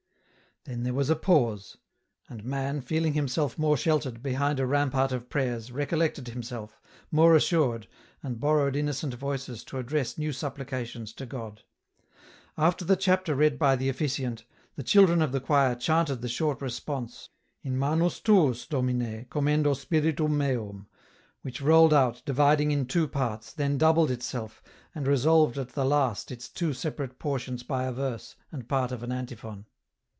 [0.65, 1.77] Then there was a pause—
[2.29, 7.87] ^and man, feeling himself more sheltered, behind a rampart of prayers, recollected himself, more assured,
[8.21, 11.63] and borrowed innocent voices to address new supplications to God.
[12.59, 14.45] After the chapter read by the officiant,
[14.75, 17.29] the children of the choir chanted the short response
[17.63, 17.79] EN ROUTE.
[17.79, 20.85] 267" In manus tuus Domine, commendo spiritum meum,"
[21.41, 24.61] which rolled out, dividing in two parts, then doubled itself,
[24.93, 29.01] and resolved at the last its two separate portions by a verse, and part of
[29.01, 29.65] an antiphon.